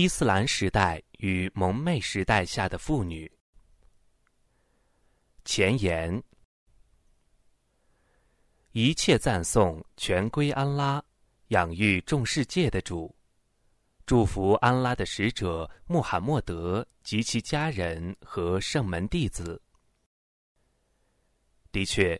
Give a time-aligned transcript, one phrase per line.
[0.00, 3.28] 伊斯兰时代与蒙昧时代下的妇女。
[5.44, 6.22] 前言：
[8.70, 11.04] 一切赞颂全归安拉，
[11.48, 13.12] 养育众世界的主。
[14.06, 19.60] 祝福安拉的使者穆罕默德及其家人和圣门弟子。
[21.72, 22.16] 的确，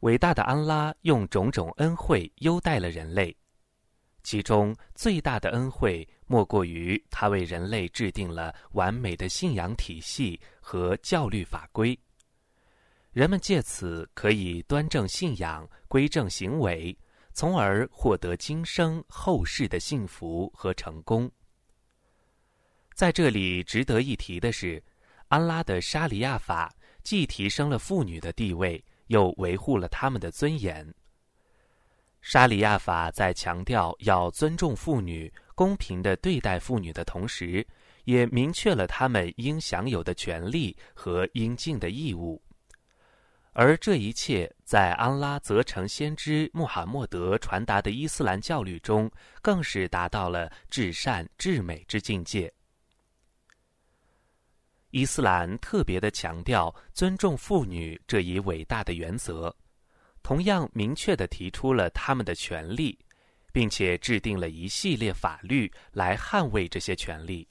[0.00, 3.36] 伟大的安拉用种种恩惠优待了人类。
[4.22, 11.98] 其中最大的恩惠，莫过于他为人类制定了完美的信仰体系和教律法规。
[13.12, 16.96] 人们借此可以端正信仰、规正行为，
[17.32, 21.30] 从而获得今生后世的幸福和成功。
[22.94, 24.82] 在这里值得一提的是，
[25.28, 30.92] 安拉的沙里亚法既提升了妇女的地位，又维护了他们的尊严。
[32.20, 37.66] 沙里亚法在强调要尊重妇女、公平的对待妇女的同时，
[38.04, 42.42] 也明确了他们应享有的权利和应尽的义务。
[43.52, 49.08] 而这一切，在安拉责成先知穆罕默德传达的伊斯兰教律中，
[49.40, 52.52] 更是达到了至善至美之境界。
[54.90, 59.54] 伊斯兰特别的强调尊重妇女这一伟大的原则。
[60.22, 62.98] 同样明确的提出了他们的权利，
[63.54, 67.46] 并且制定了一系列法律来捍卫这些权利。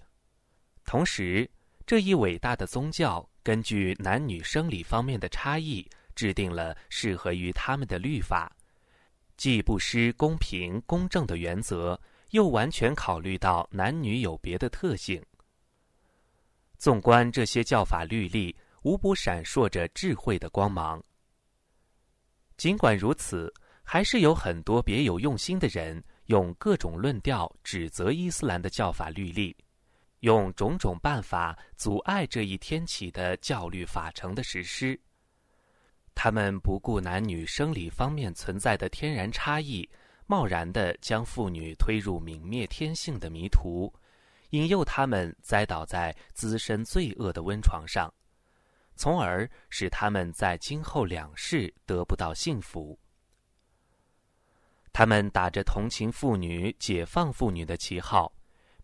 [0.83, 1.49] 同时，
[1.85, 8.53] 这一伟大的宗教根据男女生理方面的差异，制定了适合于他们的律法，
[9.37, 11.97] 既不失公平公正的原则，
[12.31, 15.23] 又完全考虑到男女有别的特性。
[16.77, 21.01] 纵观这些教法律例，无不闪烁着智慧的光芒。
[22.57, 23.51] 尽管如此，
[23.83, 29.55] 还是有很多别有用心的人用各种论调指责伊斯兰的教法律例，
[30.21, 34.99] 用种种办法阻碍这一天启的教律法程的实施。
[36.15, 39.87] 他们不顾男女生理方面存在的天然差异，
[40.27, 43.93] 贸然地将妇女推入泯灭天性的迷途，
[44.51, 48.11] 引诱他们栽倒在滋生罪恶的温床上。
[48.95, 52.97] 从而使他们在今后两世得不到幸福。
[54.93, 58.31] 他们打着同情妇女、解放妇女的旗号，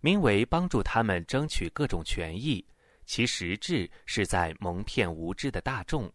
[0.01, 2.65] 名为帮助他们争取各种权益，
[3.05, 6.11] 其实质是在蒙骗无知的大众。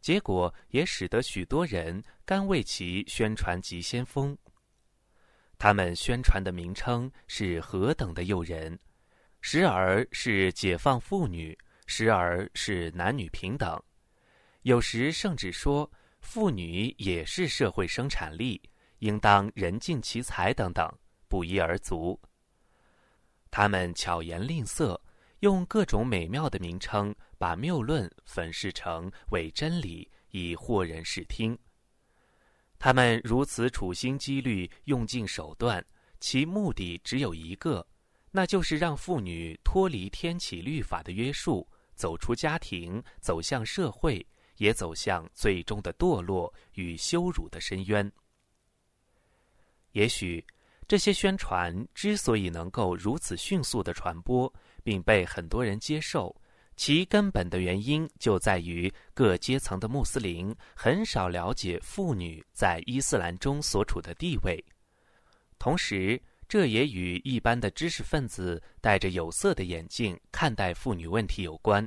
[0.00, 4.36] 结果也使得许多人甘为其宣传急先锋。
[5.58, 8.78] 他们宣传的名称是何等的诱人，
[9.40, 11.58] 时而是解放妇女。
[11.88, 13.80] 时而是男女平等，
[14.62, 15.88] 有时甚至说
[16.20, 18.60] 妇女也是社会生产力，
[18.98, 20.90] 应当人尽其才等等，
[21.28, 22.20] 不一而足。
[23.50, 25.00] 他们巧言令色，
[25.40, 31.58] 用各种美妙的名称，把谬论粉饰成伪真理，以惑人视听。
[32.78, 35.84] 他们如此处心积虑，用尽手段，
[36.20, 37.86] 其目的只有一个，
[38.30, 41.66] 那就是让妇女脱离天启律法的约束。
[41.94, 44.26] 走出家庭，走向社会，
[44.58, 48.12] 也走向最终的堕落与羞辱的深渊。
[49.96, 50.44] 也许，
[50.86, 54.52] 这些宣传之所以能够如此迅速的传播，
[54.84, 56.36] 并被很多人接受，
[56.76, 64.62] 其根本的原因就在于各阶层的穆斯林很少了解妇女在伊斯兰中所处的地位，
[65.58, 66.20] 同时。
[66.48, 71.84] 这也与一般的知识分子戴着有色的眼镜看待妇女问题有关。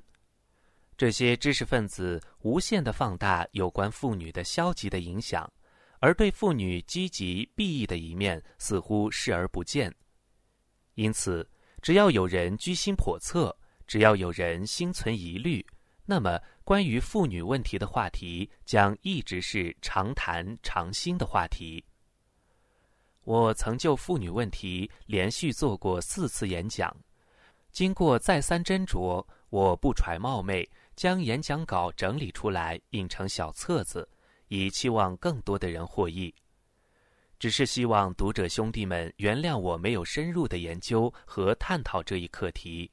[0.97, 5.49] 这些知识分子无限的放大有关妇女的消极的影响，
[5.99, 9.93] 而对妇女积极裨益的一面似乎视而不见。
[10.95, 11.47] 因此，
[11.81, 13.55] 只要有人居心叵测，
[13.87, 15.65] 只要有人心存疑虑，
[16.05, 21.83] 那么关于妇女问题的话题将一直是常谈常新的话题。
[23.23, 26.95] 我曾就妇女问题连续做过四次演讲，
[27.71, 34.09] 经过再三斟酌，我不揣冒昧，将演讲稿整理出来，印成小册子，
[34.49, 36.31] 以期望更多的人获益。
[37.39, 42.91] 只是希望读者兄弟们原谅我没有深入的研究和探讨这一课题。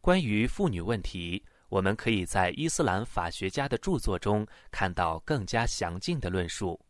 [0.00, 6.80] 关于妇女问题，我们可以在伊斯兰法学家的著作中看到更加详尽的论述。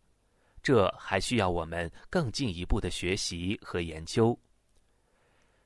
[0.62, 4.38] 这还需要我们更进一步的学习和研究。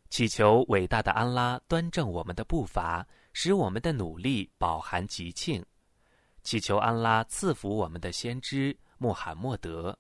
[0.08, 5.62] 祈求伟大的安拉端正我们的步伐，使我们的努力饱含吉庆。
[6.44, 9.99] 祈求安拉赐福我们的先知穆罕默德。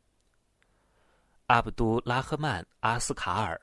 [1.46, 3.58] 阿卜杜拉赫曼·阿斯卡尔。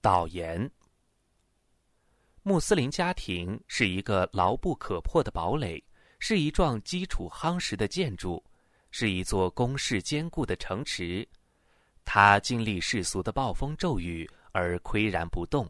[0.00, 0.70] 导言：
[2.44, 5.82] 穆斯林家庭是一个牢不可破的堡垒，
[6.20, 8.42] 是一幢基础夯实的建筑，
[8.92, 11.28] 是一座攻势坚固的城池。
[12.04, 15.68] 它经历世俗的暴风骤雨而岿然不动，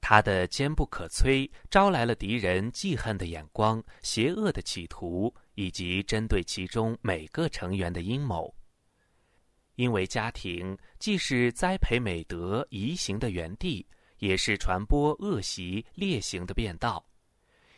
[0.00, 8.52] 它的坚不可摧招来了敌人记恨的眼光、邪恶的企图以及针对其中每个成员的阴谋。
[9.76, 13.86] 因为家庭既是栽培美德移行的园地，
[14.18, 17.04] 也是传播恶习劣行的便道。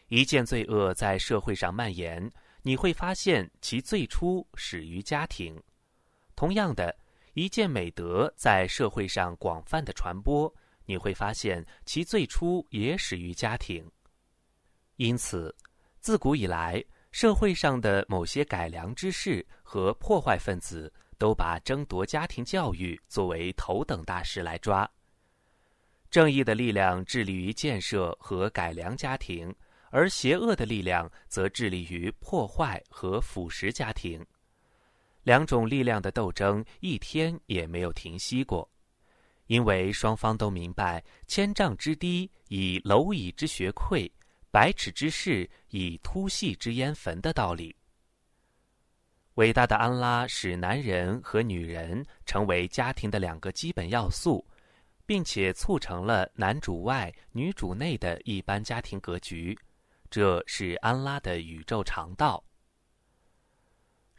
[0.09, 2.31] 一件罪恶在社会上蔓延，
[2.63, 5.55] 你会发现其最初始于家庭；
[6.35, 6.95] 同样的，
[7.35, 10.53] 一件美德在社会上广泛的传播，
[10.87, 13.91] 你会发现其最初也始于家庭。
[14.97, 15.55] 因此，
[16.01, 20.93] 自古以来，社会上的某些改良之士和破坏分子。
[21.19, 24.91] 都把争夺家庭教育作为头等大事来抓。
[26.11, 29.55] 正义的力量致力于建设和改良家庭，
[29.93, 34.21] 而邪恶的力量则致力于破坏和腐蚀家庭。
[35.23, 38.69] 两种力量的斗争一天也没有停息过，
[39.53, 44.11] 因为双方都明白“千丈之堤，以蝼蚁之穴溃；
[44.51, 47.77] 百尺之室，以突隙之烟焚”的道理。
[49.35, 54.43] 伟大的安拉使男人和女人成为家庭的两个基本要素，
[55.05, 59.55] 并且促成了男主外女主内的一般家庭格局，
[60.09, 62.43] 这是安拉的宇宙常道。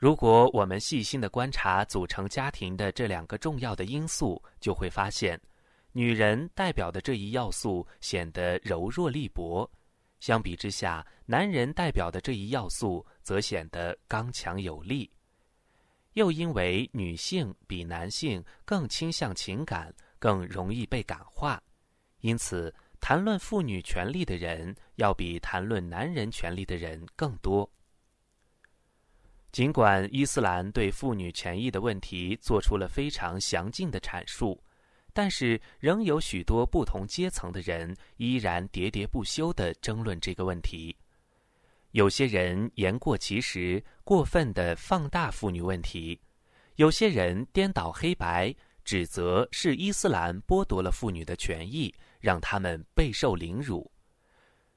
[0.03, 5.39] 如果我们细心的观察组成家庭的这两个重要的因素，就会发现，
[5.93, 9.71] 女人代表的这一要素显得柔弱力薄。
[10.19, 15.09] 相比之下，男人代表的这一要素则显得刚强有力。
[16.15, 19.89] 又因为女性比男性更倾向情感，
[20.19, 21.63] 更容易被感化，
[22.19, 27.69] 因此谈论妇女权利的人要比谈论男人权利的人更多。
[29.53, 34.59] 尽管伊斯兰对妇女权益的问题做出了非常详尽的阐述。
[35.13, 40.97] 但是，仍有许多不同阶层的人依然喋喋不休地争论这个问题。
[41.91, 46.19] 有些人言过其实，过分地放大妇女问题；
[46.77, 48.51] 有些人颠倒黑白，
[48.83, 53.91] 指责是伊斯兰剥夺了妇女的权益，让他们备受凌辱。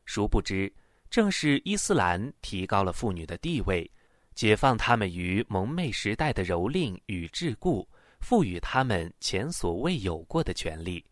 [0.04, 0.70] 殊不知，
[1.08, 3.90] 正是伊斯兰提高了妇女的地位，
[4.36, 7.84] 解放他们于蒙昧时代的蹂躏与桎梏。
[8.18, 11.04] 赋予他们前所未有过的权利，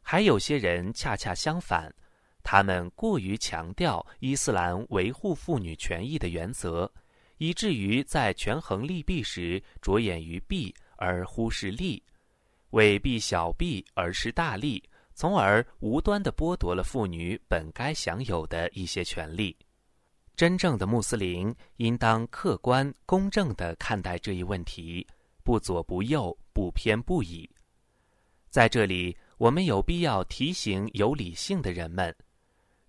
[0.00, 1.92] 还有些人恰恰相反，
[2.42, 6.88] 他们过于强调伊斯兰维护妇女权益的原则，
[7.38, 12.00] 以至于在权衡利弊时着眼于弊而忽视利，
[12.70, 14.80] 为避小弊而失大利，
[15.14, 19.56] 从而无端地剥夺了妇女本该享有的一些权利。
[20.36, 25.06] 真正的穆斯林应当客观公正地看待这一问题。
[25.44, 27.48] 不左不右，不偏不倚。
[28.48, 32.14] 在这里，我们有必要提醒有理性的人们：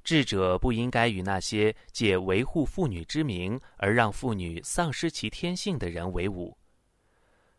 [0.06, 6.57] 智者不应该与那些借维护妇女之名而让妇女丧失其天性的人为伍。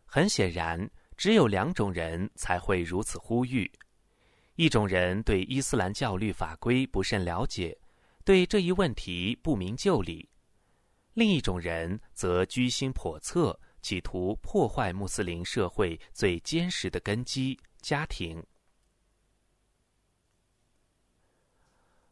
[0.07, 3.71] 很显然，只有两种人才会如此呼吁：
[4.55, 7.77] 一种人对伊斯兰教律法规不甚了解，
[8.27, 10.29] 对这一问题不明就里；
[11.15, 13.59] 另一种人则居心叵测。
[13.83, 18.45] 企图破坏穆斯林社会最坚实的根基——家庭。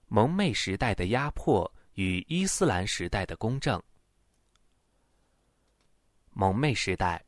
[0.06, 3.83] 蒙昧时代的压迫与伊斯兰时代的公正。
[6.30, 7.21] 蒙昧时代，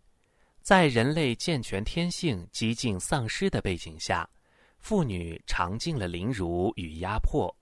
[0.61, 4.31] 在人类健全天性几近丧失的背景下，
[4.79, 7.53] 妇女尝尽了凌辱与压迫。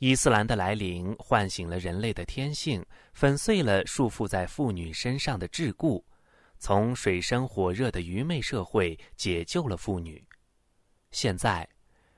[0.00, 6.02] 伊斯兰的来临唤醒了人类的天性，粉碎了束缚在妇女身上的桎梏，
[6.58, 10.26] 从水深火热的愚昧社会解救了妇女。
[11.10, 11.68] 现在，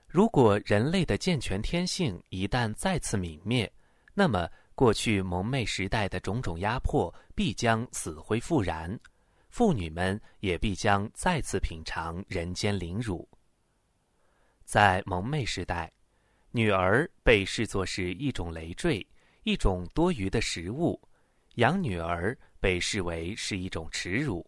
[0.06, 3.68] 如果人类的健全天性一旦再次泯灭，
[4.14, 8.96] 那么过去蒙昧时代的种种压迫必将死灰复燃，
[9.50, 13.28] 妇女们也必将再次品尝人间凌辱。
[14.64, 15.92] 在蒙昧时代。
[16.54, 19.04] 女儿被视作是一种累赘，
[19.42, 21.00] 一种多余的食物；
[21.54, 24.47] 养女儿被视为是一种耻辱。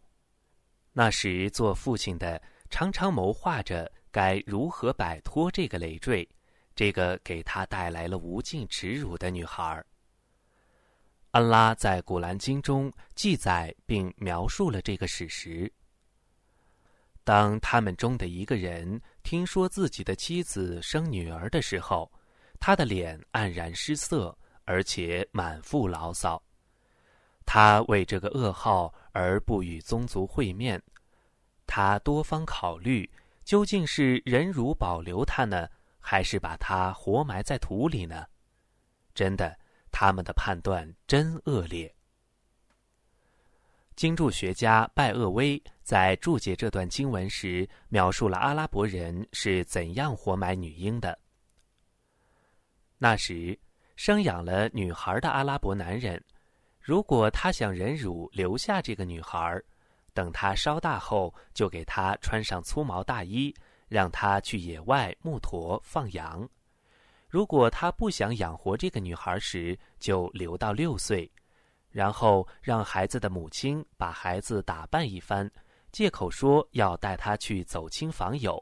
[0.93, 6.29] 那时做父亲的常常谋划着该如何摆脱这个累赘，
[6.75, 9.83] 这个给他带来了无尽耻辱的女孩。
[11.31, 15.73] 安拉在古兰经中记载并描述了这个史实。
[17.25, 22.13] 当他们中的一个人听说自己的妻子生女儿的时候，
[22.61, 26.41] 他的脸黯然失色，而且满腹牢骚。
[27.47, 30.81] 他为这个噩耗而不与宗族会面，
[31.67, 33.11] 他多方考虑，
[33.45, 38.27] 究竟是忍辱保留他呢，还是把他活埋在土里呢？
[39.15, 39.59] 真的，
[39.91, 41.94] 他们的判断真恶劣。
[43.97, 51.17] 经注学家拜厄威在注解这段经文时，描述了阿拉伯人是怎样活埋女婴的。
[52.99, 53.59] 那时，
[53.97, 56.23] 生养了女孩的阿拉伯男人。
[56.81, 59.63] 如果他想忍辱留下这个女孩，
[60.13, 63.55] 等她稍大后，就给她穿上粗毛大衣，
[63.89, 66.49] 让她去野外牧驼放羊。
[67.29, 71.31] 如果他不想养活这个女孩时，就留到六岁，
[71.95, 75.49] 然后让孩子的母亲把孩子打扮一番，
[75.93, 78.61] 借口说要带他去走亲访友，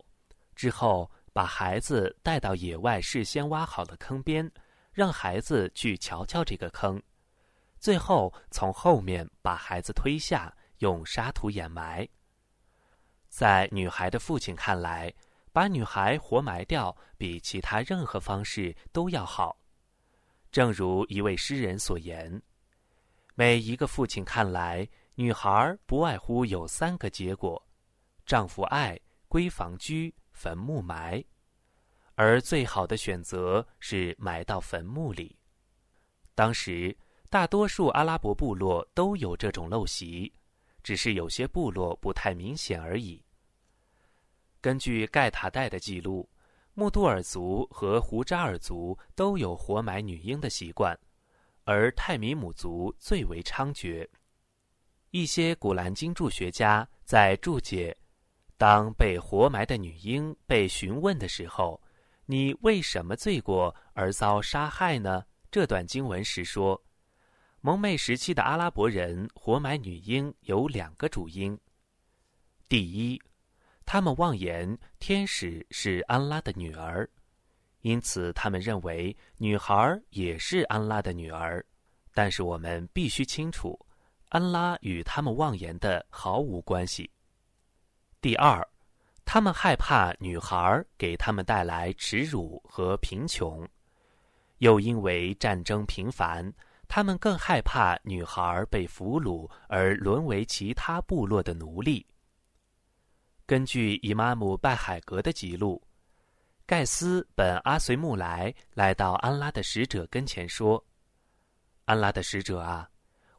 [0.54, 4.52] 之后把孩子带到野外事先挖好的坑边，
[4.92, 7.02] 让孩子去瞧瞧这个坑。
[7.78, 12.06] 最后，从后面把孩子推下，用沙土掩埋。
[13.30, 15.10] 在女孩的父亲看来，
[15.52, 19.56] 把女孩活埋掉比其他任何方式都要好。
[20.50, 22.42] 正如一位诗人所言
[23.34, 27.62] ：“每一个父亲看来，女孩不外乎有三个结果：
[28.26, 28.98] 丈夫爱，
[29.28, 31.24] 闺房居，坟墓埋。
[32.14, 35.36] 而最好的选择是埋到坟墓里。”
[36.34, 36.96] 当时。
[37.32, 40.30] 大多数阿拉伯部落都有这种陋习，
[40.82, 43.24] 只是有些部落不太明显而已。
[44.60, 46.28] 根据盖塔代的记录，
[46.74, 50.94] 穆杜尔族和胡扎尔族都有活埋女婴的习惯，
[51.64, 54.08] 而泰米姆族最为猖獗。
[55.10, 57.96] 一些古兰经注学家在注解
[58.56, 61.80] “当被活埋的女婴被询问的时候，
[62.26, 66.82] 你为什么罪过而遭杀害呢？”这段经文时说。
[67.64, 71.56] 蒙昧时期的阿拉伯人活埋女婴有两个主因：
[72.68, 73.22] 第一，
[73.86, 77.08] 他们妄言天使是安拉的女儿，
[77.82, 81.64] 因此他们认为女孩也是安拉的女儿。
[82.14, 83.78] 但是我们必须清楚，
[84.30, 87.10] 安拉与他们妄言的毫无关系。
[88.20, 88.66] 第二，
[89.24, 93.66] 他们害怕女孩给他们带来耻辱和贫穷，
[94.58, 96.52] 又因为战争频繁。
[96.86, 102.06] 他们更害怕女孩被俘虏而沦为其他部落的奴隶。
[103.46, 105.82] 根据伊玛目拜海格的记录，
[106.64, 110.82] 盖斯本阿随木来来到安拉的使者跟前说
[111.84, 112.88] ：“安拉的使者啊，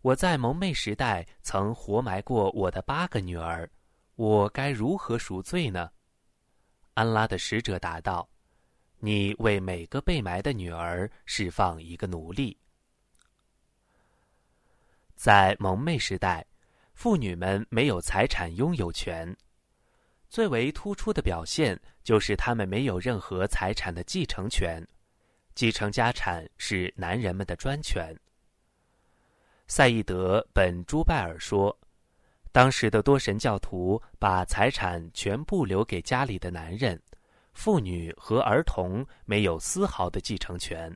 [0.02, 3.68] 我在蒙昧时代曾活埋过我的八个女儿，
[4.16, 5.90] 我该如何赎罪呢？”
[6.94, 8.30] 安拉的使者答道
[9.00, 12.56] ：“你为每个被埋的女儿释放一个奴隶。”
[15.16, 16.46] 在蒙昧时代，
[16.94, 19.36] 妇女们没有财产拥有权。
[20.34, 24.84] 最为突出的表现就是他们没有任何财产的继承权，
[25.54, 28.12] 继承家产是男人们的专权。
[29.68, 31.78] 赛义德本朱拜尔说，
[32.52, 37.00] 当时的多神教徒把财产全部留给家里的男人，
[37.54, 40.92] 妇女和儿童没有丝毫的继承权。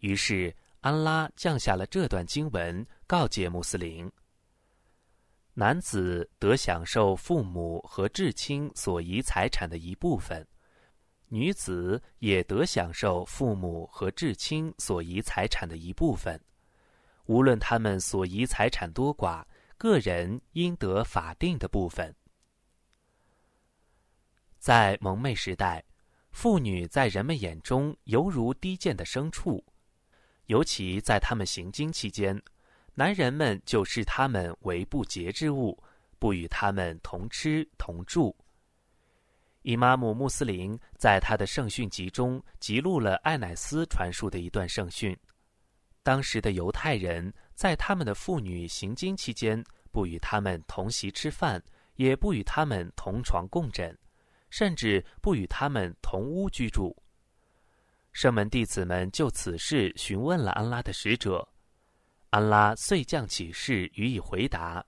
[0.00, 0.52] 于是。
[0.82, 4.08] 安拉降下了这段经文，告诫穆斯林：
[5.58, 10.46] 男子得享受父母和至亲所遗财产的一部分，
[11.28, 16.38] 女子也得享受父母和至亲所遗财产的一部分。
[17.24, 19.42] 无论他们所遗财产多寡，
[19.78, 22.14] 个人应得法定的部分。
[24.58, 25.82] 在蒙昧时代，
[26.32, 29.64] 妇女在人们眼中犹如低贱的牲畜。
[30.44, 32.40] 尤其在他们行经期间，
[32.98, 35.78] 男人们就视他们为不洁之物，
[36.18, 38.34] 不与他们同吃同住。
[39.60, 45.14] 伊玛目穆斯林在他的圣训集中记录了艾乃斯传述的一段圣训：
[46.02, 49.62] 当时的犹太人在他们的妇女行经期间，
[49.92, 51.62] 不与他们同席吃饭，
[51.96, 53.94] 也不与他们同床共枕，
[54.48, 56.96] 甚至不与他们同屋居住。
[58.12, 61.46] 圣门弟子们就此事询问了安拉的使者，
[62.36, 64.84] 安拉遂降启示予以回答。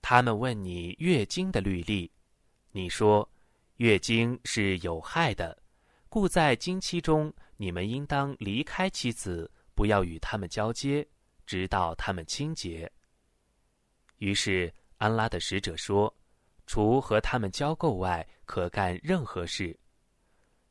[0.00, 2.08] 他们问你月经的律例，
[2.70, 3.28] 你说
[3.78, 5.60] 月经是有害的，
[6.08, 11.04] 故在经期中你们应当离开妻子，不要与他们交接，
[11.44, 12.88] 直到他们清洁。
[14.18, 16.14] 于是安拉的使者说
[16.68, 19.76] ：“除和他们交媾外，可干任何事。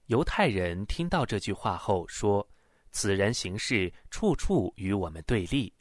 [0.05, 2.47] 犹太人听到这句话后说
[2.93, 5.73] ：“此人行事处处与我们对立。”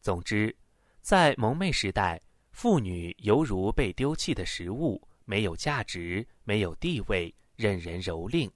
[0.00, 0.56] 总之，
[1.02, 2.18] 在蒙昧时代，
[2.52, 8.50] 妇女犹如被丢弃的食物，没有价值，没有地位，任人蹂躏。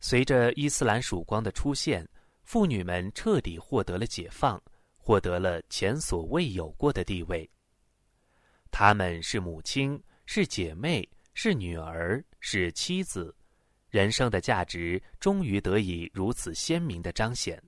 [0.00, 2.04] 随着伊斯兰曙光的出现，
[2.42, 4.60] 妇女们彻底获得了解放，
[4.96, 7.48] 获得了前所未有过的地位。
[8.72, 11.08] 她们是母亲，是姐妹。
[11.36, 13.34] 是女儿，是妻子，
[13.94, 17.62] 人生的价值终于得以如此鲜明的彰显。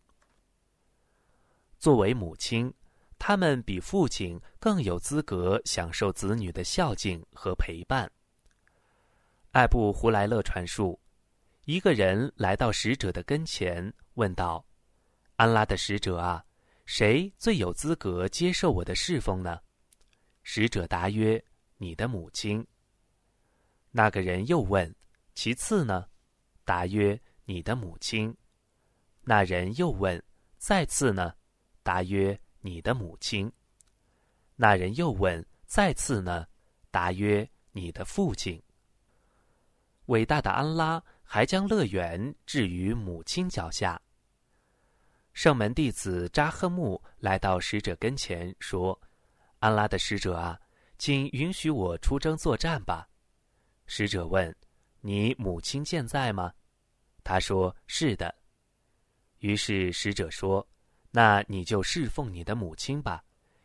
[1.78, 2.74] 作为母亲，
[3.16, 8.10] 他们比父亲更有资格享受子女的孝敬和陪伴。
[9.52, 11.00] 艾布胡莱勒传述，
[11.64, 14.66] 一个人来到使者的跟前，问道
[15.36, 16.44] ：“安拉的使者啊，
[16.86, 19.60] 谁最有资格接受我的侍奉呢？”
[20.42, 21.40] 使者答曰
[21.78, 22.66] ：“你的母亲。”
[23.92, 24.92] 那个人又问
[25.32, 26.04] ：“其次呢？”
[26.66, 28.36] 答曰：“你的母亲。”
[29.22, 30.22] 那人又问
[30.58, 31.32] ：“再次呢？”
[31.84, 33.50] 答曰：“你的母亲。”
[34.56, 36.46] 那人又问：“再次呢？”
[36.90, 38.60] 答曰：“你的父亲。”
[40.06, 44.00] 伟大的安拉还将乐园置于母亲脚下。
[45.32, 49.00] 圣门弟子扎赫木来到使者跟前说
[49.60, 50.58] ：“安拉的使者啊，
[50.98, 53.08] 请允许我出征作战吧。”
[53.86, 54.52] 使者问
[55.06, 56.52] ：“你母亲健在吗？”
[57.22, 58.34] 他说：“是的。”
[59.38, 60.66] 于是使者说
[61.12, 63.22] ：“那你就侍奉你的母亲吧，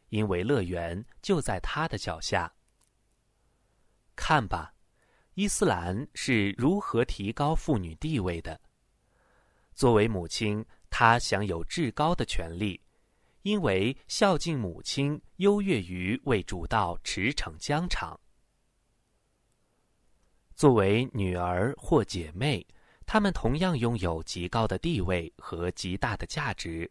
[0.09, 2.53] 因为乐园就在她的脚下。”
[4.15, 4.71] 看吧，
[5.33, 8.61] 伊斯兰是如何提高妇女地位的。
[9.73, 12.79] 作为母亲，她享有至高的权利，
[13.41, 18.19] 因为孝敬母亲优越于为主道驰骋疆场。
[20.61, 22.63] 作为女儿或姐妹，
[23.07, 26.87] 她们同样拥有极高的地位和极大的价值。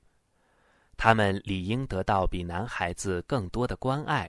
[0.97, 4.29] 她们理应得到比男孩子更多的关爱，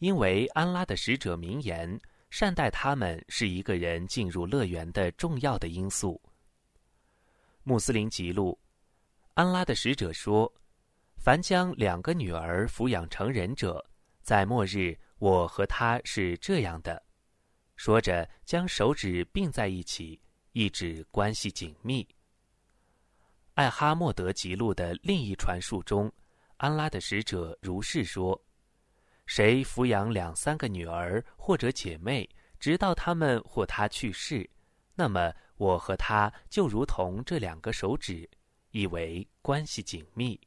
[0.00, 1.96] 因为安拉的使者明言：
[2.28, 6.20] 善待他们是一个人进入乐园的重要的因素。
[7.62, 8.58] 穆斯林记录，
[9.34, 10.52] 安拉的使者说
[11.22, 13.88] ：“凡将两个女儿抚养成人者，
[14.22, 17.00] 在末日，我和他是这样的。”
[17.76, 20.18] 说着，将手指并在一起，
[20.52, 22.08] 意指关系紧密。
[23.52, 26.10] 艾哈默德吉录的另一传述中，
[26.56, 28.42] 安拉的使者如是说
[29.26, 34.48] ：“谁抚养两三个女儿或者姐妹，直到他们或他去世，
[34.94, 38.28] 那么我和他就如同这两个手指，
[38.70, 40.40] 意为关系紧密。”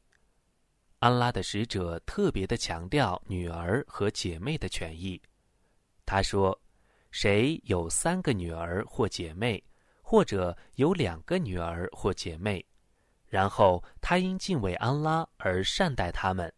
[0.98, 5.22] 安拉的使者特别的强调女儿和姐妹的权益。
[6.04, 6.60] 他说。
[7.10, 9.62] 谁有三个女儿或姐妹，
[10.02, 12.64] 或者有两个女儿或姐妹，
[13.26, 16.52] 然后他因敬畏安拉而善待他们，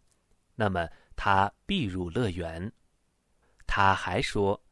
[0.55, 2.71] 那么他必入乐园。
[3.67, 4.63] 他还说，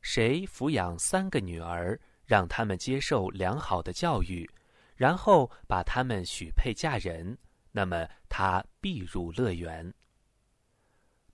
[0.00, 4.48] 谁抚养三个女儿，让他们接受良好的教育，
[4.94, 7.36] 然后把他们许配嫁人，
[7.72, 9.92] 那么他必入乐园。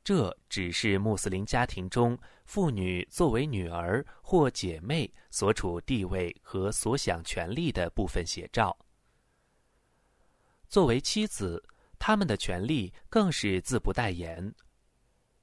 [0.02, 2.18] 这只是穆斯林家庭中
[2.52, 8.76] 妇女作为女儿或姐妹所处地位和所享权利的部分写照。
[10.68, 11.64] 作为妻子，
[11.98, 14.54] 他们的权利更是自不待言。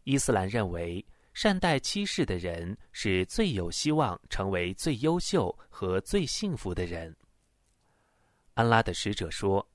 [0.04, 7.18] 伊斯兰认为，善待妻室的人是最有希望成为最优秀和最幸福的人。
[8.54, 9.68] 安拉的使者说：“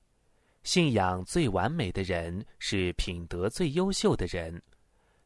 [0.63, 4.63] 信仰最完美的人是品德最优秀的人。”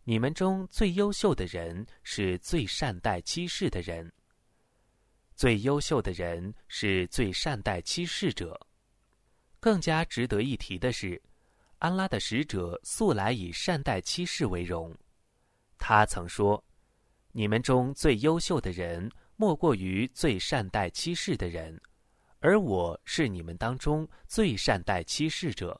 [0.09, 4.11] 你们中最优秀的人是最善待欺世的人。
[5.35, 8.59] 最优秀的人是最善待欺世者。
[9.59, 11.21] 更加值得一提的是，
[11.77, 14.97] 安拉的使者素来以善待欺世为荣。
[15.77, 16.65] 他曾说
[17.31, 21.79] ：“你们中最优秀的人，莫过于最善待欺世的人，
[22.39, 25.79] 而我是你们当中最善待欺世者。”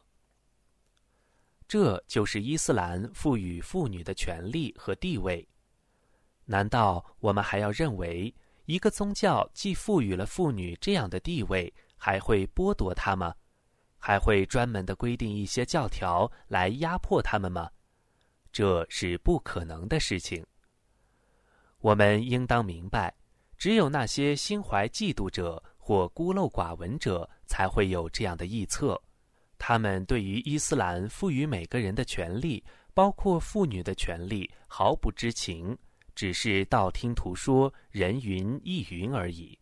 [1.69, 5.47] 这就是伊斯兰赋予妇女的权利和地位。
[6.45, 8.33] 难道我们还要认为
[8.65, 13.35] 一个宗教既赋予了妇女这样的地位，还会剥夺她吗？
[13.99, 17.69] 还会专门的规定一些教条来压迫她们吗？
[18.51, 20.43] 这是不可能的事情。
[21.81, 23.13] 我们应当明白，
[23.59, 28.99] 只有那些心怀嫉妒者或孤陋寡闻者，才会有这样的臆测。
[29.59, 32.63] 他们对于伊斯兰赋予每个人的权利，
[32.95, 35.77] 包括妇女的权利毫不知情，
[36.15, 39.59] 只是道听途说、人云亦云而已。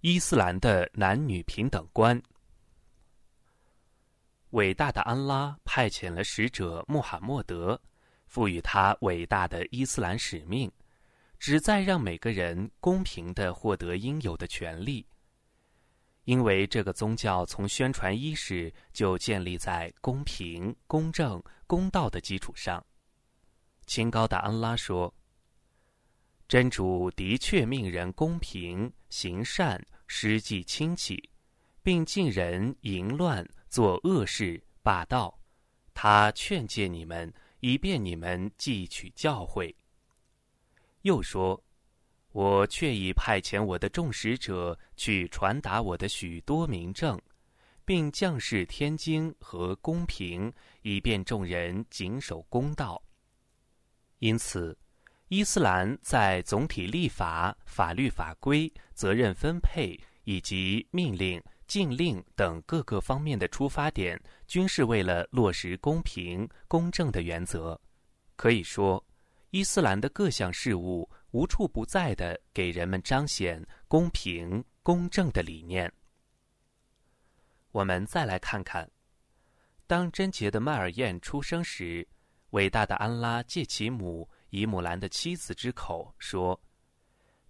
[0.00, 2.22] 伊斯兰的男女平等观。
[4.50, 7.78] 伟大的安拉派遣了使者穆罕默德，
[8.26, 10.70] 赋予他伟大的伊斯兰使命，
[11.38, 15.04] 旨在让每个人公平的获得应有的权利。
[16.26, 22.84] 因为这个宗教从宣传伊始就建立在公平、公正、公道的基础上。
[23.86, 25.12] 清高的安拉说
[26.46, 31.30] ：“真主的确命人公平、行善、施济亲戚，
[31.82, 35.38] 并禁人淫乱。”做恶事、霸道，
[35.92, 39.74] 他劝诫你们，以便你们汲取教诲。
[41.02, 41.62] 又说
[42.36, 47.18] ：“我却已派遣我的众使者去传达我的许多明证，
[47.82, 53.02] 并降示天经和公平，以便众人谨守公道。
[54.18, 54.76] 因此，
[55.28, 67.80] 伊斯兰在总体立法、法律法规、责任分配以及命令。”禁令等各个方面的出发点，均是为了落实公平公正的原则。
[68.36, 69.04] 可以说，
[69.50, 75.92] 伊斯兰的各项事务无处不在的给人们彰显公平公正的理念。
[77.72, 78.90] 我们再来看看，
[79.86, 82.08] 当贞洁的麦尔燕出生时，
[82.52, 86.58] 伟大的安拉借其母伊姆兰的妻子之口说：“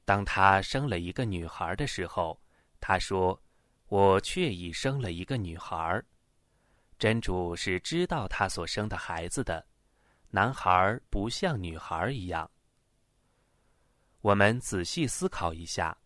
[0.05, 2.43] 当他生了一个女孩的时候，
[2.81, 3.41] 他说。”
[3.89, 6.03] 我却已生了一个女孩，
[6.99, 9.65] 真主是知道他所生的孩子的，
[10.31, 12.51] 男孩不像女孩一样。
[14.27, 15.97] 我们仔细思考一下，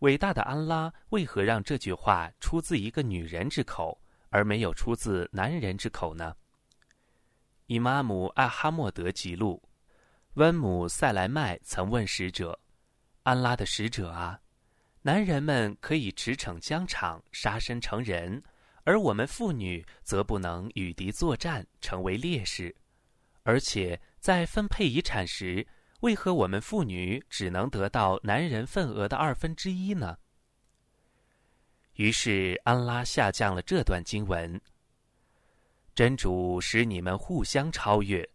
[0.00, 3.96] 伟大的安拉为何让这句话出自一个女人之口，
[4.30, 6.34] 而没有出自男人之口呢？
[7.66, 9.62] 伊玛姆艾哈默德记录，
[10.32, 12.58] 温姆塞莱麦曾问使者
[13.22, 14.40] ：“安拉的使者啊！”
[15.02, 18.42] 男人们可以驰骋疆场，杀身成仁，
[18.82, 22.74] 而我们妇女则不能与敌作战，成为烈士。
[23.44, 25.64] 而且在分配遗产时，
[26.04, 30.18] 为何我们妇女只能得到男人份额的二分之一呢？
[31.94, 34.60] 于是安拉下降了这段经文：
[35.94, 38.28] 真主使你们互相超越，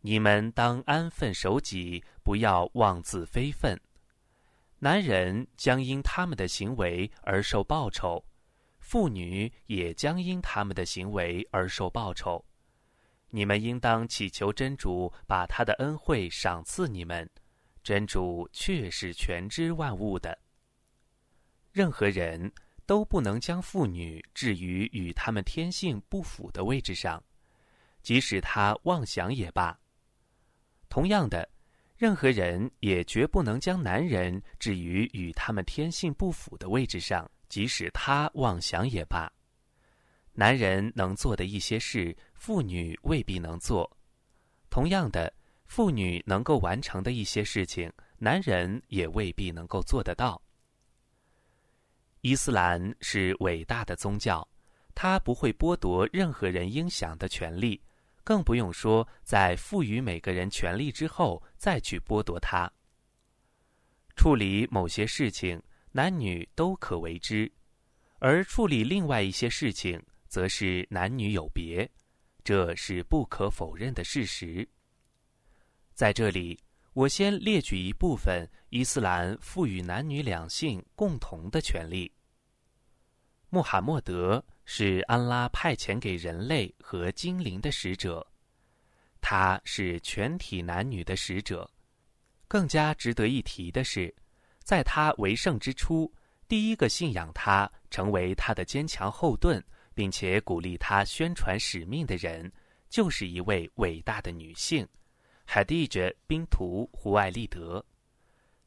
[0.00, 3.76] 你们当安分守己，不要妄自非分。
[4.78, 8.24] 男人将因他们的行为而受报酬，
[8.78, 12.44] 妇女也将因他们的行为而受报酬。
[13.30, 17.28] 你们应当祈求真主把他的恩惠赏赐你们，
[17.82, 20.36] 真主却是全知万物的。
[21.72, 22.52] 任何人
[22.86, 27.22] 都不能将妇女置于与他们天性不符的位置上，
[28.02, 29.78] 即使他妄想也罢。
[30.88, 31.48] 同样的。
[31.98, 39.28] 任何人也绝不能将男人置于与他们天性不符的位置上，即使他妄想也罢。
[40.38, 43.84] 男人能做的一些事，妇女未必能做；
[44.70, 45.34] 同样的，
[45.66, 50.40] 妇女能够完成的一些事情，男人也未必能够做得到。
[52.20, 54.48] 伊斯兰是伟大的宗教，
[54.94, 57.82] 它不会剥夺任何人应享的权利。
[58.22, 62.72] 更不用说，在赋予每个人权利之后，再去剥夺他。
[64.14, 67.50] 处理某些事情，男女都可为之；
[68.20, 71.90] 而处理另外一些事情，则是男女有别，
[72.44, 74.68] 这是不可否认的事实。
[75.94, 76.58] 在这里，
[76.92, 82.12] 我先列举一部分伊斯兰赋予男女两性共同的权利。
[83.50, 84.44] 穆罕默德。
[84.70, 88.24] 是安拉派遣给人类和精灵的使者，
[89.18, 91.66] 他是全体男女的使者。
[92.46, 94.14] 更加值得一提的是，
[94.62, 96.12] 在他为圣之初，
[96.46, 99.58] 第一个信仰他、成为他的坚强后盾，
[99.98, 102.52] 并且鼓励他宣传使命的人，
[102.88, 104.86] 就是一位伟大的女性——
[105.44, 107.84] 海蒂哲·宾图·胡艾利德。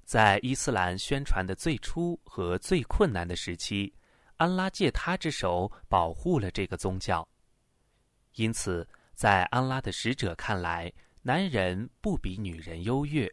[0.04, 3.94] 在伊斯兰宣传的最初和最困难的时期。
[4.36, 7.26] 安拉借他之手保护了这个宗教，
[8.36, 10.92] 因此，在安拉的使者看来，
[11.22, 13.32] 男人不比女人优越。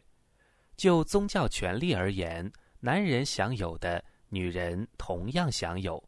[0.77, 6.01] 就宗教权利而言，男人享有的，女人同样享有。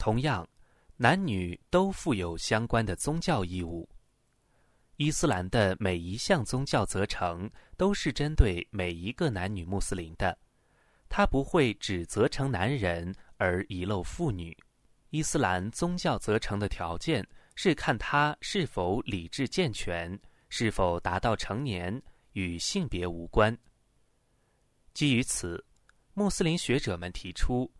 [0.00, 0.48] 同样，
[0.96, 3.86] 男女都负有相关的宗教义务。
[4.96, 10.36] 伊斯兰的每一项宗教责成都是针对每一个男女穆斯林的，
[11.08, 13.14] 他不会只责成男人。
[13.42, 14.54] 而遗漏妇女，
[15.08, 23.56] 伊斯兰宗教责成的条件是看他是否理智健全，是否达到成年，与性别无关。
[24.92, 25.64] 基于此，
[26.12, 27.72] 穆斯林学者们提出，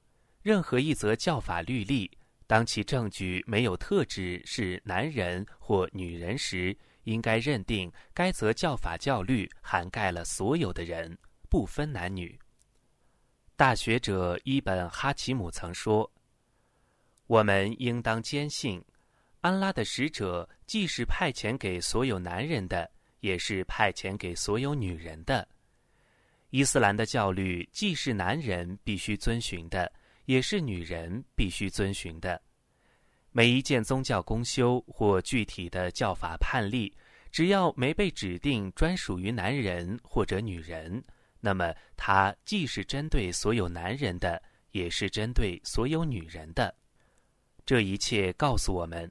[0.43, 2.11] 任何一则教法律例，
[2.47, 11.17] 当其证据没有特指是男人或女人时，应该认定该则教法教律涵盖了所有的人，
[11.49, 12.39] 不分男女。
[13.55, 16.11] 大学者伊本哈奇姆曾说
[17.29, 18.83] ：“我们应当坚信。”
[19.43, 25.47] 安拉的使者既是派遣给所有男人的，也是派遣给所有女人的。
[26.51, 29.91] 伊斯兰的教律既是男人必须遵循的，
[30.31, 32.41] 也是女人必须遵循的。
[33.33, 36.97] 每一件宗教公修或具体的教法判例，
[37.33, 41.03] 只要没被指定专属于男人或者女人，
[41.41, 44.41] 那么它既是针对所有男人的，
[44.71, 46.73] 也是针对所有女人的。
[47.67, 49.11] 这一切告诉我们。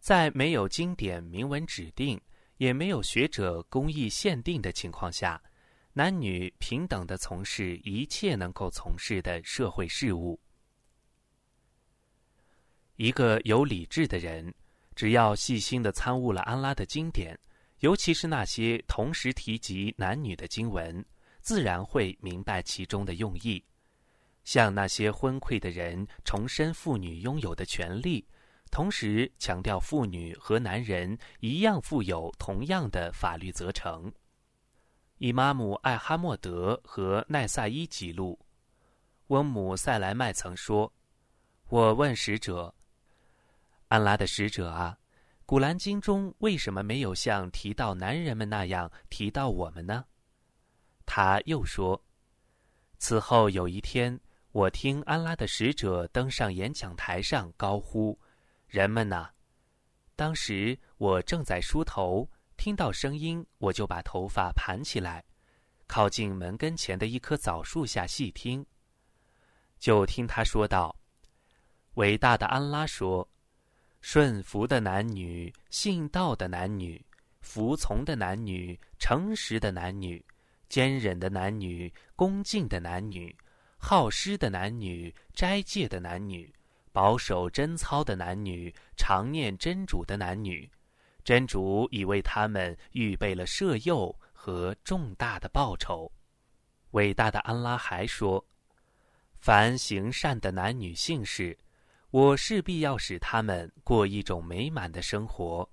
[0.00, 2.20] 在没有经典明文指定，
[2.58, 5.42] 也没有学者公义限定的情况下，
[5.94, 10.40] 男女平等的从事一切能够从事的社会事务。
[12.96, 14.54] 一个有理智的人，
[14.94, 17.38] 只要细心的参悟了安拉的经典，
[17.80, 21.04] 尤其是那些同时提及男女的经文，
[21.40, 23.62] 自然会明白其中的用意。
[24.44, 28.26] 向那些昏聩的人重申妇女拥有的权利。
[28.70, 34.10] 同时强调，妇女和男人一样负有同样的法律责成。
[35.22, 38.36] 伊玛姆艾哈默德和奈萨伊记录，
[39.28, 40.92] 温姆塞莱麦曾说
[41.70, 42.74] ：“我问使者，
[43.86, 44.98] 安拉的使者啊，
[45.46, 50.04] 古兰经中为什么没有像提到男人们那样提到我们呢？”
[51.06, 52.02] 他又说
[52.98, 54.18] ：“此后有一天，
[54.50, 58.18] 我听安拉的使者登上演讲台上，高呼。”
[58.66, 59.28] 人们呐？
[60.16, 62.28] 当时我正在梳头，
[62.64, 65.24] 听到声音，我就把头发盘起来，
[65.88, 68.64] 靠近门跟前的一棵枣树下细听。
[69.80, 70.94] 就听他说道
[71.94, 73.28] ：“伟大的安拉说，
[74.00, 77.04] 顺服的男女，信道的男女，
[77.40, 80.24] 服从的男女，诚实的男女，
[80.68, 83.36] 坚忍的男女，恭敬的男女，
[83.76, 86.54] 好施的男女，斋戒的男女。”
[86.92, 90.70] 保守贞操的男女，常念真主的男女，
[91.24, 96.10] 真主已为他们预备了赦宥和重大的报酬。
[96.92, 98.44] 伟大的安拉还说
[99.40, 101.56] ：“凡行善的男女性士，
[102.10, 105.68] 我势必要使他们过一种美满的生活，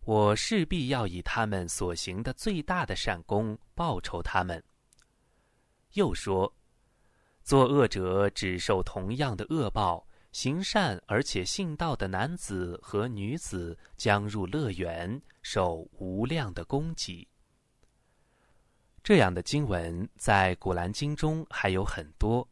[0.00, 4.62] 我势必要以他们所行的最大的善功报酬他们。”
[5.94, 6.52] 又说
[7.44, 10.06] ：“作恶者只受同样的恶报。”
[10.36, 17.26] 行善而且信道的男子和女子将入乐园，受无量的供给。
[19.02, 22.46] 这样的经文在《古兰经》中还有很多。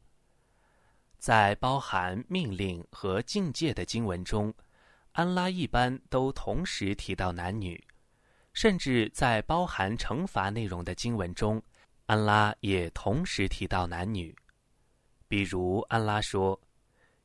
[1.18, 4.54] 在包含命令和境界的经文中，
[5.12, 7.76] 安拉一般都同时提到男女；
[8.54, 11.62] 甚至在包含惩罚内容的经文中，
[12.06, 14.34] 安拉也同时提到男女。
[15.28, 16.58] 比如，安拉说。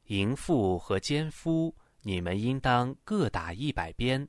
[0.09, 4.27] 淫妇和奸夫，你们应当各打一百鞭。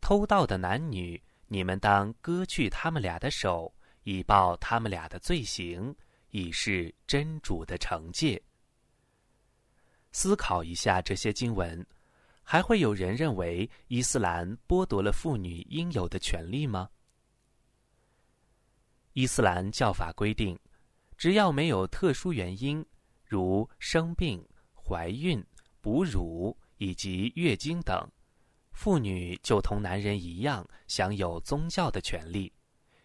[0.00, 5.92] 偷盗的男女，你们当割去他们俩的手，以报他们俩的罪行，
[6.30, 8.40] 以示真主的惩戒。
[10.12, 11.84] 思考一下这些经文，
[12.44, 16.88] 还会有人认为伊斯兰剥夺了妇女应有的权利吗？
[19.14, 20.56] 伊斯兰教法规定，
[21.16, 22.86] 只要没有特殊原因，
[23.24, 24.40] 如生病。
[24.92, 25.42] 怀孕、
[25.80, 28.06] 哺乳以及月经等，
[28.72, 32.52] 妇女就同男人一样享有宗教的权利，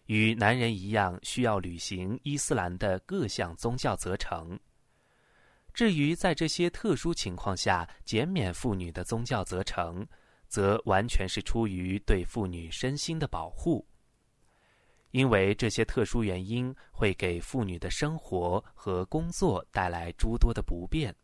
[0.04, 4.60] 与男人一样需要履行伊斯兰的各项宗教责成。
[5.72, 10.06] 至于在这些特殊情况下减免妇女的宗教责成，
[10.46, 13.86] 则完全是出于对妇女身心的保护，
[15.12, 21.16] 因为这些特殊原因会给妇女的生活和工作带来诸多的不便。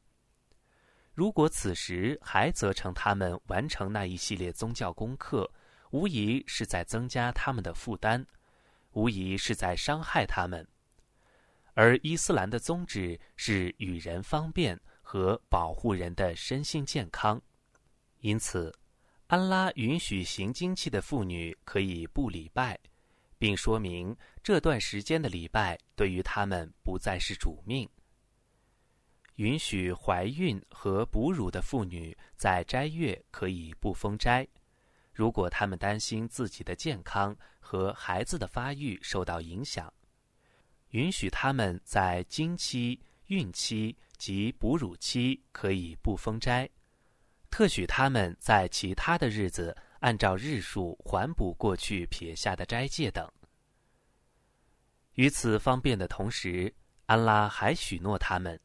[1.14, 5.48] 如果此时还责成他们完成那一系列宗教功课，
[5.90, 8.26] 无疑是在增加他们的负担，
[8.94, 10.66] 无疑是在伤害他们。
[11.74, 17.40] 而伊斯兰的宗旨是与人方便和保护人的身心健康，
[18.18, 18.74] 因此，
[19.28, 22.78] 安拉允许行经期的妇女可以不礼拜，
[23.38, 27.88] 并说明这段时间的礼拜对于他们不再是主命。
[29.36, 34.46] 允许怀孕和哺乳的妇女在斋月可以不封斋，
[35.12, 39.88] 如果他们担心自己的健康和孩子的发育受到影响；
[40.90, 46.70] 允许他们在经期、孕期及哺乳期可以不封斋，
[47.50, 53.28] 特许他们在其他的日子按照日数还补过去撇下的斋戒等。
[55.14, 56.72] 与此方便的同时，
[57.06, 58.60] 安拉还许诺他们。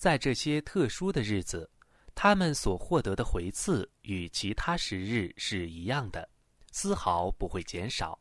[0.00, 1.70] 在这些特殊的日子，
[2.14, 6.26] 他们所获得的回赐与其他时日是一样的，
[6.72, 8.18] 丝毫不会减少。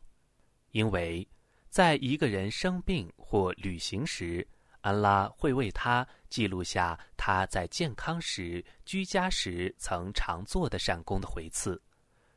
[0.72, 1.26] 因为，
[1.70, 4.46] 在一个人生病或旅行时，
[4.82, 11.82] 安拉会为他记录下他在健康时、居家时曾常做的善功的回赐，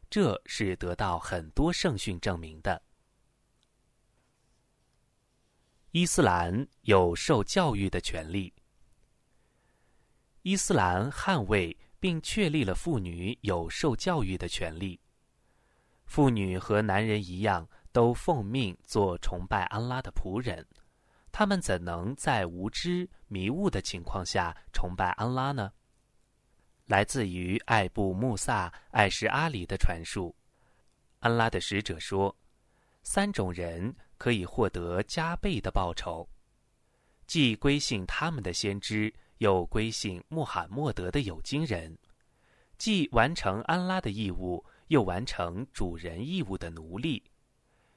[0.08, 2.80] 这是得到很多圣训证明的。
[5.90, 8.54] 伊斯兰有受教育的权利。
[10.42, 15.00] 伊斯兰捍卫并确立了妇女有受教育的权利。
[16.04, 20.66] 妇女和男人一样，都奉命做崇拜安拉的仆人。
[21.30, 25.72] 他们怎能在无知迷雾的情况下崇拜安拉呢？
[26.86, 30.34] 来自于艾布穆萨艾什阿里的传述，
[31.20, 32.36] 安拉的使者说
[33.04, 36.28] ：“三种人可以获得加倍的报酬，
[37.28, 41.98] 既归信他们的先知。”又归信穆罕默德的有经人，
[42.78, 47.20] 既完成安拉的义务，又完成主人义务的奴隶，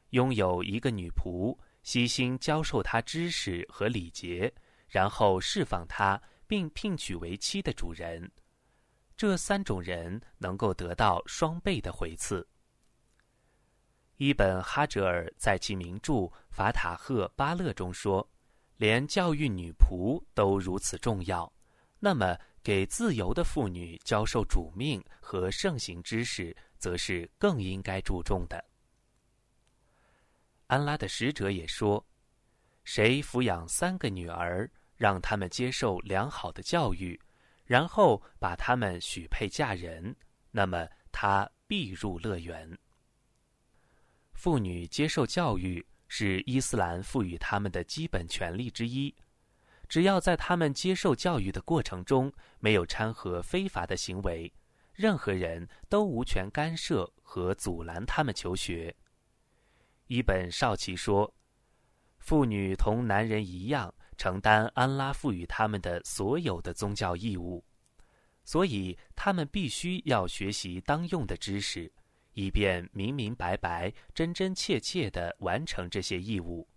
[0.09, 4.51] 拥有一个女仆，悉心教授她知识和礼节，
[4.87, 8.31] 然后释放她并聘娶为妻的主人，
[9.15, 12.47] 这三种人能够得到双倍的回赐。
[14.17, 16.13] 伊本哈哲尔在其名著
[16.49, 18.27] 《法塔赫巴勒》中说。
[18.77, 21.51] 连教育女仆都如此重要，
[21.99, 28.63] 那么给自由的妇女教授主命和盛行知识，则是更应该注重的。
[30.67, 32.05] 安拉的使者也说
[32.83, 37.19] ：“谁抚养三个女儿，让他们接受良好的教育，
[37.63, 40.15] 然后把他们许配嫁人，
[40.51, 42.77] 那么他必入乐园。”
[44.33, 45.85] 妇女接受教育。
[46.17, 49.13] 是伊斯兰赋予他们的基本权利之一。
[49.89, 54.49] 只要在他们接受教育的过程中没有掺和非法的行为，
[54.93, 58.95] 任何人都无权干涉和阻拦他们求学。
[60.07, 61.33] 伊本少奇说
[62.19, 67.61] ：“妇女同男人一样承担安拉赋予他们的所有的宗教义务，
[68.45, 71.91] 所以他们必须要学习当用的知识。”
[72.35, 76.67] 以便明明白白、真真切切地完成这些义务。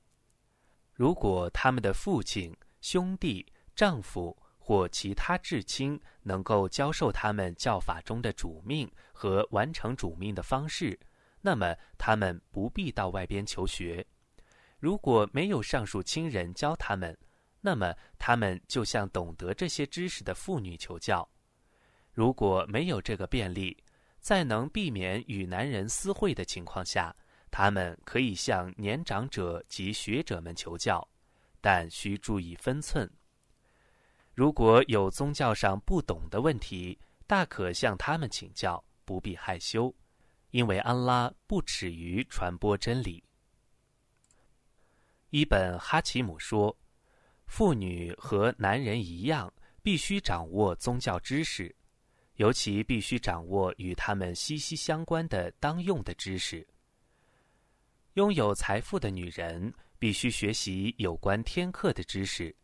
[0.94, 3.44] 如果他们的父亲、兄弟、
[3.75, 10.99] 丈夫或其他至亲能够教授他们教法中的主命和完成主命的方式，
[11.40, 14.05] 那么他们不必到外边求学。
[14.79, 17.16] 如果没有上述亲人教他们，
[17.61, 21.29] 那么他们就向懂得这些知识的妇女求教。
[22.12, 23.77] 如果没有这个便利，
[24.29, 27.17] 在能避免与男人私会的情况下，
[27.51, 31.09] 他们可以向年长者及学者们求教，
[31.62, 33.11] 但需注意分寸。
[34.35, 39.95] 如果有宗教上不懂的问题，大可向他们请教，不必害羞，
[40.51, 43.25] 因为安拉不耻于传播真理。
[45.31, 46.77] 伊本哈奇姆说
[47.49, 49.51] ：“妇女和男人一样，
[49.83, 51.75] 必须掌握宗教知识。”
[52.38, 56.64] 尤其必须掌握与他们息息相关的当用的知识。
[58.14, 62.55] 拥有财富的女人必须学习有关天课的知识，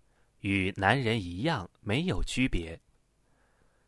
[0.40, 2.80] 与男人一样没有区别。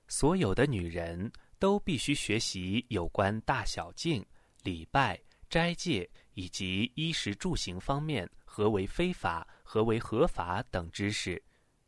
[0.09, 4.25] 所有的女人都必须学习有关大小净、
[4.64, 5.16] 礼拜、
[5.49, 11.40] 斋戒以及衣食住行方面何为非法、何为合法等知识，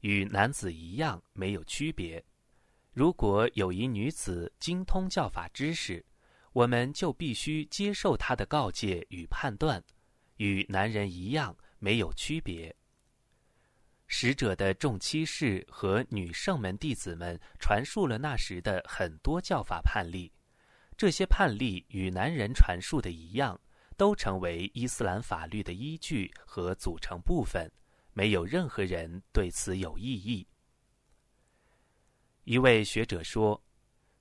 [0.03, 2.25] 与男子一样没有区别。
[2.99, 6.05] 如果有一女子精通教法知识，
[6.53, 9.81] 我们就必须接受她的告诫与判断，
[10.39, 12.75] 与男人一样没有区别。
[14.09, 20.33] 使者的众妻室和女圣门弟子们传述了那时的很多教法判例，
[20.97, 23.61] 这些判例与男人传述的一样，
[23.97, 27.71] 都成为伊斯兰法律的依据和组成部分，
[28.13, 30.45] 没有任何人对此有异议。
[32.49, 33.63] 一位学者说：“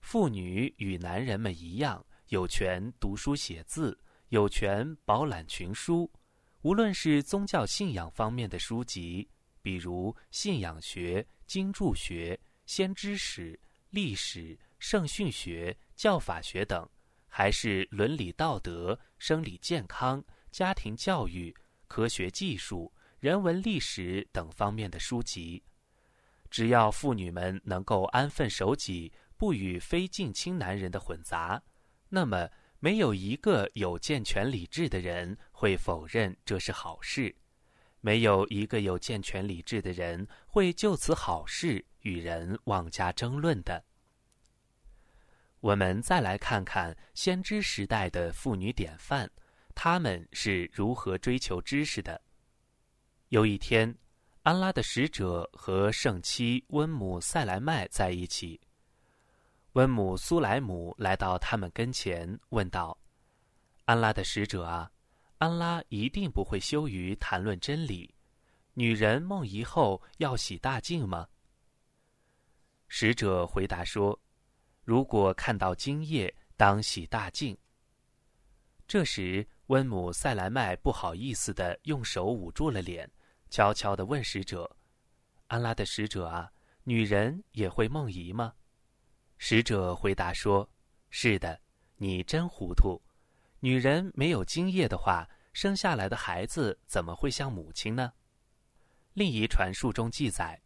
[0.03, 3.97] 妇女与男人们一样，有权读书写字，
[4.27, 6.11] 有权饱览群书。
[6.61, 9.25] 无论是宗教信仰方面的书籍，
[9.61, 13.57] 比如信仰学、经注学、先知史、
[13.91, 16.85] 历史、圣训学、教法学等，
[17.29, 20.21] 还是伦理道德、生理健康、
[20.51, 21.55] 家庭教育、
[21.87, 25.63] 科学技术、人文历史等方面的书籍。
[26.49, 31.61] 只要妇女们能够安分守己，不与非近亲男人的混杂，
[32.09, 37.35] 那么没有一个有健全理智的人会否认这是好事，
[38.01, 43.83] 没有一个有健全理智的人会就此好事与人妄加争论的。
[45.59, 49.29] 我们再来看看先知时代的妇女典范，
[49.75, 52.21] 她们是如何追求知识的。
[53.29, 53.95] 有一天。
[54.47, 58.57] 安拉的使者和圣妻温姆塞莱麦在一起。
[59.73, 62.97] 温姆苏莱姆来到他们跟前，问道
[63.83, 64.89] ：“安拉的使者啊，
[65.39, 68.15] 安拉一定不会羞于谈论真理。
[68.73, 71.27] 女人梦遗后要洗大净吗？”
[72.87, 74.17] 使者回答说
[74.85, 77.57] ：“如果看到精液，当洗大净。”
[78.87, 83.11] 这时，温姆塞莱麦不好意思的用手捂住了脸。
[83.49, 84.77] 悄悄地问使者
[85.47, 86.51] ：“安拉的使者啊，
[86.83, 88.53] 女人也会梦遗吗？”
[89.37, 90.69] 使者回答说
[91.09, 91.59] ：“是的，
[91.95, 93.01] 你真糊涂。
[93.59, 98.11] 女人没有精液的话，生下来的孩子怎么会像母亲呢？”
[99.13, 100.61] 另一传述中记载，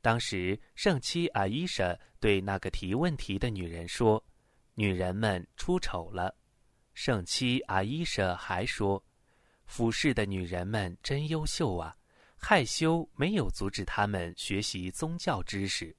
[0.00, 4.22] 当时圣妻阿伊莎对那个提问题的女人说
[4.74, 6.36] ：“女人们出丑了。”
[6.94, 9.02] 圣妻阿伊莎还说
[9.66, 11.96] ：“俯视的女人们真优秀啊。”
[12.48, 15.92] 害羞没有阻止他们学习宗教知识。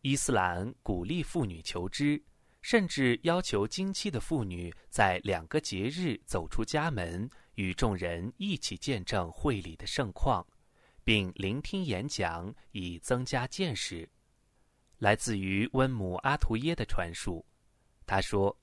[0.00, 2.20] 伊斯兰鼓励妇女求知，
[2.60, 10.44] 甚至要求经期的妇女在两个节日走出家门，与众人一起见证会礼的盛况，
[11.04, 14.10] 并聆听演讲以增加见识。
[14.98, 17.46] 来自于温姆阿图耶的传述，
[18.04, 18.58] 他说，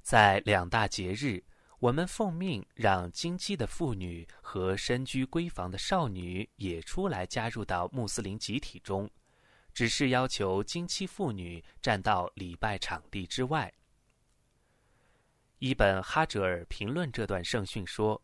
[0.00, 1.44] 在两大节日。
[1.78, 9.10] 我们奉命让经期的妇女和身居闺房的少女也出来加入到穆斯林集体中，
[9.74, 13.72] 只是要求经期妇女站到礼拜场地之外。
[15.58, 18.22] 伊本哈哲尔评论这段圣训说：“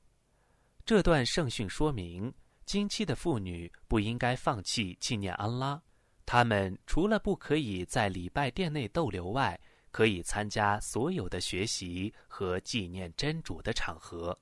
[0.84, 2.32] 这段圣训说明，
[2.64, 5.82] 经期的妇女不应该放弃纪念安拉，
[6.24, 9.60] 她们除了不可以在礼拜殿内逗留外。”
[9.92, 14.36] 可以参加所有的学习和纪念真主的场合。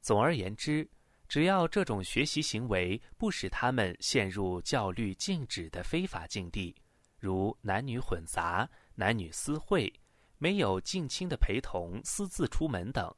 [0.00, 0.88] 总而言之，
[1.26, 6.74] 只要这种学习行为不使他们陷入教律禁止的非法境地，
[7.18, 9.92] 如男女混杂、男女私会、
[10.38, 13.12] 没有近亲的陪同、私自出门等，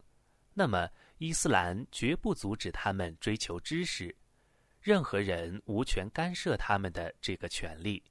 [0.54, 4.16] 那么伊斯兰绝不阻止他们追求知识。
[4.80, 8.02] 任何人无权干涉他们的这个权利。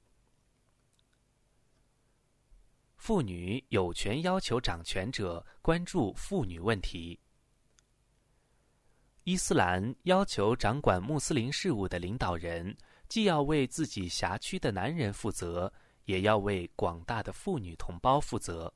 [3.00, 7.18] 妇女有权要求掌权者关注妇女问题。
[9.24, 12.76] 伊斯兰要求掌管穆斯林事务的领导人，
[13.08, 15.72] 既要为自己辖区的男人负责，
[16.04, 18.70] 也要为广大的妇女同胞负责。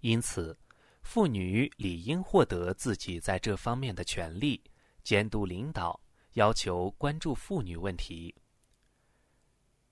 [0.00, 0.58] 因此，
[1.02, 4.64] 妇女理应获得自己在这方面的权利，
[5.04, 6.00] 监督领导，
[6.32, 8.34] 要求关注妇女问题。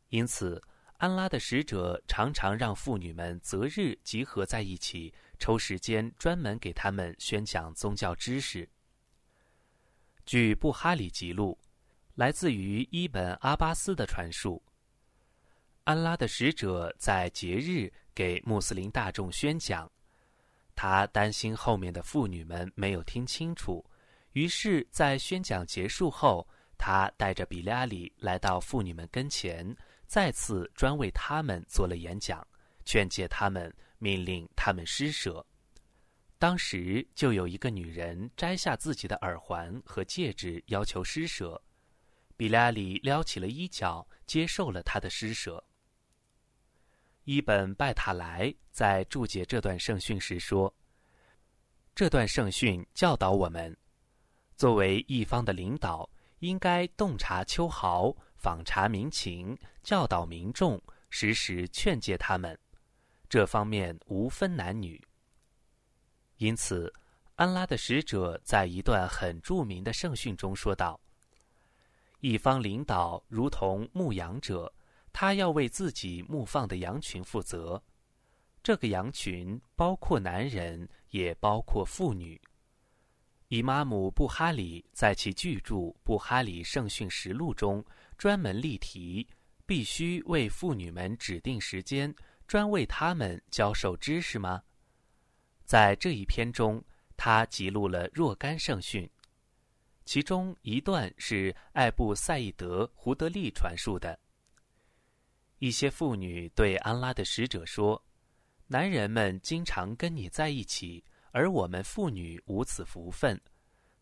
[0.09, 0.59] 因此。
[1.05, 8.67] 安拉的使者常常让妇女们择日集合在一起，抽时间专门给他们宣讲宗教知识。
[10.25, 11.59] 据布哈里记录，
[12.15, 14.63] 来自于伊本阿巴斯的传述，
[15.85, 19.93] 安拉的使者在节日给穆斯林大众宣讲，
[20.75, 23.85] 他担心后面的妇女们没有听清楚，
[24.33, 26.49] 于是，在宣讲结束后，
[26.79, 29.77] 他带着比拉里来到妇女们跟前。
[30.15, 32.47] 再次专为他们做了演讲，
[32.85, 35.45] 劝诫他们，命令他们施舍。
[36.39, 41.61] 当时就有一个女人摘下自己的耳环和戒指，要求施舍。
[42.37, 45.65] 比拉里撩起了衣角，接受了他的施舍。
[47.25, 50.73] 伊本拜塔莱在注解这段圣训时说
[51.93, 53.77] ：“这段圣训教导我们，
[54.55, 56.09] 作为一方的领导，
[56.39, 60.79] 应该洞察秋毫。”访查民情，教导民众，
[61.09, 62.55] 时时劝诫他们，
[63.27, 65.03] 这方面无分男女。
[66.37, 66.93] 因此，
[67.37, 71.01] 安拉的使者在一段很著名的圣训中说道
[72.21, 74.71] ：“一方领导如同牧羊者，
[75.11, 77.83] 他要为自己牧放的羊群负责。
[78.63, 82.39] 这个羊群包括男人，也包括妇女。”
[83.49, 87.85] 伊玛姆布哈里在其巨著《布哈里圣训实录》中
[88.17, 89.27] 专门例题，
[89.67, 92.15] 必须为妇女们指定时间，
[92.47, 94.62] 专为她们教授知识吗？
[95.65, 96.85] 在这一篇中，
[97.17, 99.09] 他记录了若干圣训，
[100.05, 104.19] 其中一段是艾布赛义德·胡德利传述的。
[105.59, 108.05] 一些妇女对安拉的使者说
[108.67, 113.41] ：“男人们经常跟你在一起，而我们妇女无此福分，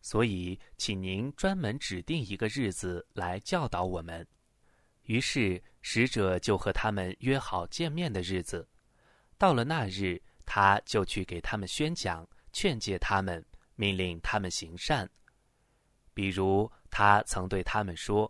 [0.03, 4.27] 所以请您专门指定一个日子来教导我们。”
[5.05, 8.69] 于是使者就和他们约好见面的日子。
[9.39, 10.21] 到了那日。
[10.45, 13.43] 他就去给他们宣讲、劝诫他们，
[13.75, 15.09] 命令他们行善。
[16.13, 18.29] 比如，他曾对他们说：“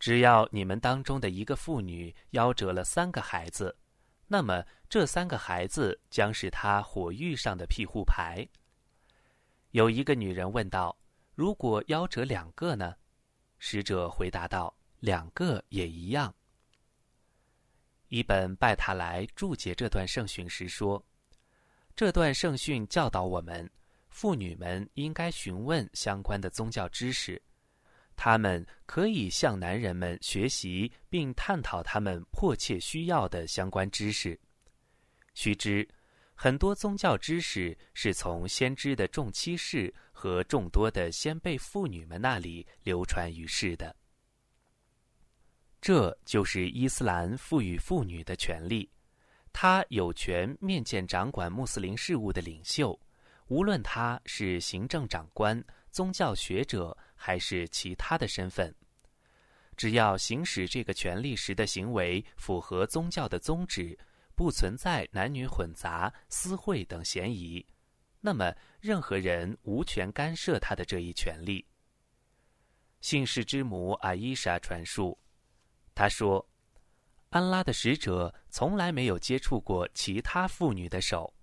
[0.00, 3.76] 只要你们当中的一个妇女夭折了三个孩子，
[4.26, 8.48] 那么这三个孩子将是她火狱上的庇护牌。”
[9.76, 10.96] 有一个女人问道
[11.36, 12.94] ：“如果夭折两个呢？”
[13.60, 16.34] 使者回答道：“两个也一样。”
[18.08, 21.04] 一本拜塔莱注解这段圣训时说。
[21.94, 23.70] 这段圣训教导我们，
[24.08, 27.40] 妇女们应该询问相关的宗教知识，
[28.16, 34.40] 她们可以向男人们学习并探讨他们迫切需要的相关知识。
[35.34, 35.86] 须知，
[36.38, 43.96] 很多宗教知识是从先知的众妻室和众多的先辈妇女们那里流传于世的。
[45.80, 48.88] 这就是伊斯兰赋予妇女的权利。
[49.50, 53.00] 她有权面见掌管穆斯林事务的领袖，
[53.46, 58.74] 无论他是行政长官、宗教学者还是其他的身份。
[59.74, 63.98] 只要行使这个权利时的行为符合宗教的宗旨，
[64.36, 67.66] 不存在男女混杂、私会等嫌疑，
[68.20, 71.66] 那么任何人无权干涉他的这一权利。
[73.00, 75.18] 姓氏之母阿伊莎传述，
[75.94, 76.48] 他说。
[77.30, 81.34] 安拉的使者从来没有接触过其他妇女的手，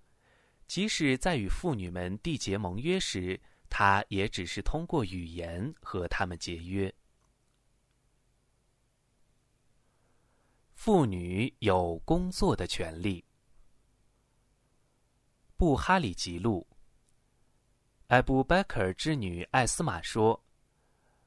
[0.66, 3.38] 即使在与妇女们缔结盟约时，
[3.68, 6.92] 他也只是通过语言和他们结约。
[10.84, 13.24] 妇女有工作的权利。
[15.56, 16.68] 布哈里吉录，
[18.08, 20.44] 艾布贝克尔之女艾斯玛说：“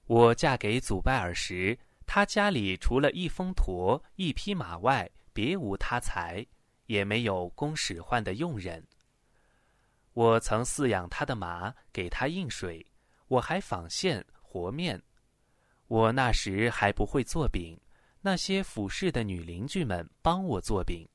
[0.06, 6.46] 我嫁给祖拜尔时。”他家里除了一封驼、一匹马外，别无他财，
[6.86, 8.86] 也没有供使唤的佣人。
[10.14, 12.86] 我曾饲养他的马，给他印水，
[13.28, 15.02] 我还纺线、和面。
[15.88, 17.76] 我那时还不会做饼，
[18.28, 21.08] 那些俯视的女邻居们帮我做饼。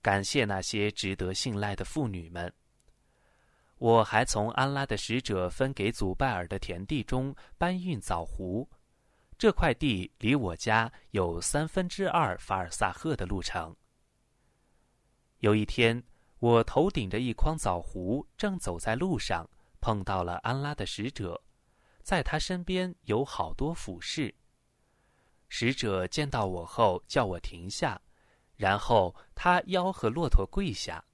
[0.00, 2.50] 感谢那些值得信赖的妇女们。
[3.76, 8.66] 我还从安拉的使者分给祖拜尔的田地中搬运枣核。
[9.36, 13.76] 这块地离我家有三分之二法尔萨赫的路程。
[15.40, 16.02] 有一天，
[16.38, 19.46] 我头顶着一筐枣核，正走在路上，
[19.82, 21.42] 碰到了安拉的使者，
[22.02, 24.34] 在他身边有好多俯视。
[25.48, 28.00] 使者见到我后，叫我停下，
[28.56, 31.04] 然后他吆喝骆驼跪下，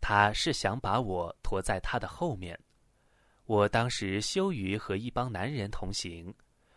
[0.00, 2.58] 他是想把我驮在他的后面。
[3.44, 6.34] 我当时羞于和一帮男人同行。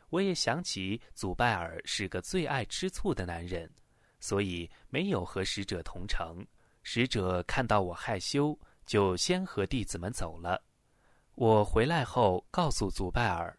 [0.10, 3.72] 我也想起祖拜尔是个最爱吃醋的男人，
[4.20, 6.44] 所以没有和使者同城。
[6.82, 10.60] 使者看到我害羞，就先和弟子们走了。
[11.36, 13.56] 我回来后告诉祖拜尔，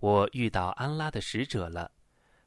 [0.00, 1.90] 我遇到安拉的使者了。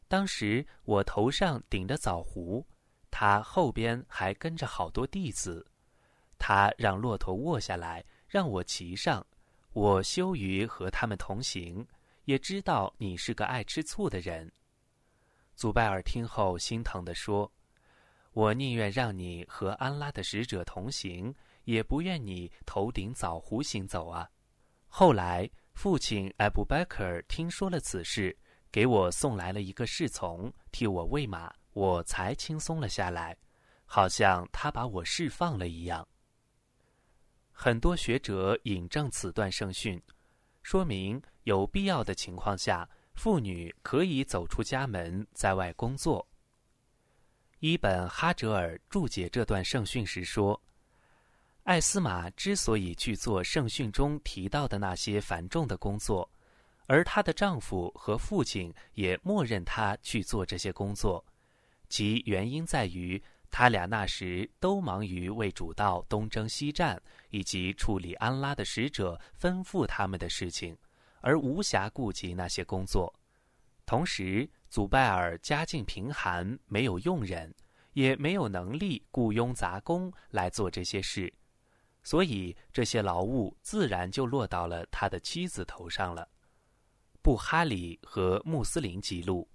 [0.08, 2.66] 当时我头上顶着枣核，
[3.12, 5.66] 他后边还跟着好多弟子。
[6.38, 9.26] 他让骆驼卧下来，让我骑上。
[9.74, 11.86] 我羞于和他们同行。
[12.26, 14.51] 也知道你是个爱吃醋的人，
[15.55, 17.49] 祖拜尔听后心疼地说
[18.34, 21.34] ：“我宁愿让你和安拉的使者同行，
[21.64, 24.30] 也不愿你头顶枣核行走啊。”
[24.89, 28.38] 后来，父亲艾布贝克尔听说了此事，
[28.78, 33.36] 给我送来了一个侍从替我喂马，我才轻松了下来，
[33.88, 36.08] 好像他把我释放了一样。
[37.52, 40.00] 很多学者引证此段圣训，
[40.62, 41.20] 说明。
[41.46, 46.28] 有必要的情况下，妇女可以走出家门，在外工作。
[47.58, 50.62] 伊本哈哲尔注解这段圣训时说
[51.66, 56.30] ：“艾斯玛之所以去做圣训中提到的那些繁重的工作，
[56.88, 61.24] 而她的丈夫和父亲也默认她去做这些工作，
[61.88, 70.78] 其原因在于他俩那时都忙于为主道东征西战，以及处理安拉的使者吩咐他们的事情，
[71.22, 73.14] 而无暇顾及那些工作。
[73.86, 77.54] 同时，祖拜尔家境贫寒，没有佣人，
[77.94, 81.34] 也没有能力雇佣杂工来做这些事，
[82.04, 86.28] 所以这些劳务自然就落到了他的妻子头上了。
[87.22, 89.49] 布哈里和穆斯林记录，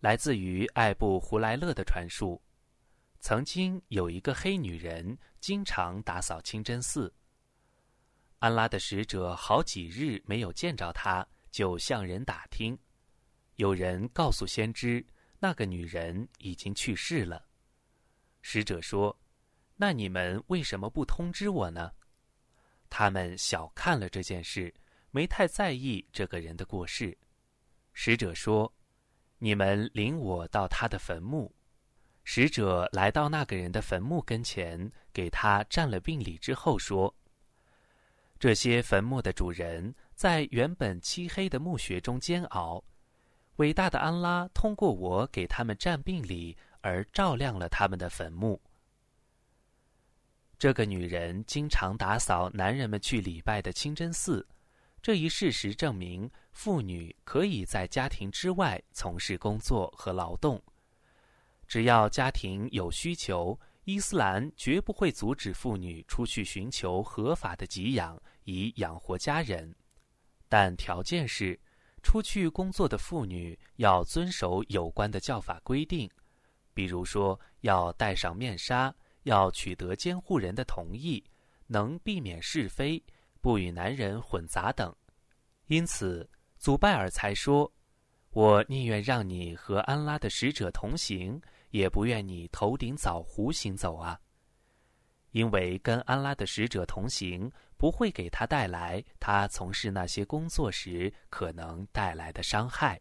[0.00, 2.40] 来自于艾布胡莱勒的传述。
[3.20, 7.12] 曾经有一个黑女人，经常打扫清真寺。
[8.40, 12.76] 安拉的使者好几日没有见着她，就向人打听。
[13.56, 15.06] 有人告诉先知，
[15.38, 17.46] 那个女人已经去世了。
[18.40, 19.16] 使者说
[19.76, 21.92] ：“那你们为什么不通知我呢？”
[22.90, 24.74] 他们小看了这件事，
[25.12, 27.16] 没太在意这个人的过世。
[27.92, 28.72] 使者说
[29.38, 31.54] ：“你们领我到他的坟墓。”
[32.24, 37.14] 使者来到那个人的坟墓跟前，给他占了病礼之后说
[38.38, 42.82] ：“这些坟墓的主人在原本漆黑的墓穴中煎熬，
[43.56, 48.60] 伟大的安拉通过我给他们占病礼而照亮了他们的坟墓。”
[50.56, 54.46] 这个女人经常打扫男人们去礼拜的清真寺，
[55.02, 60.62] 这一事实证明，妇女可以在家庭之外从事工作和劳动。
[61.66, 69.74] 只要家庭有需求，伊斯兰绝不会阻止妇女出去寻求合法的给养以养活家人，
[70.48, 71.58] 但条件是，
[72.00, 76.08] 出去工作的妇女要遵守有关的教法规定，
[76.72, 78.94] 比如说要戴上面纱，
[79.24, 81.24] 要取得监护人的同意，
[81.66, 83.02] 能避免是非，
[83.42, 84.94] 不与男人混杂等。
[85.66, 86.26] 因此，
[86.56, 87.70] 祖拜尔才说
[88.32, 91.38] ：“我宁愿让你和安拉的使者同行。”
[91.72, 94.20] 也不愿你头顶枣核行走啊，
[95.30, 103.00] 因为跟安拉的使者同行不会给他带来他从事那些工作时可能带来的伤害。